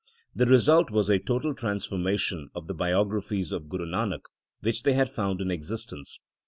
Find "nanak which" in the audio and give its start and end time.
3.85-4.81